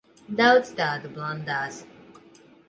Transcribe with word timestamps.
Daudz 0.37 0.71
tādu 0.79 1.11
blandās. 1.19 1.79